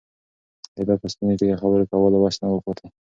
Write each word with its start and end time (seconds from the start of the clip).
د 0.75 0.77
ده 0.87 0.95
په 1.01 1.07
ستوني 1.11 1.35
کې 1.39 1.45
د 1.49 1.53
خبرو 1.61 1.89
کولو 1.91 2.17
وس 2.19 2.35
نه 2.41 2.47
و 2.49 2.63
پاتې. 2.65 2.87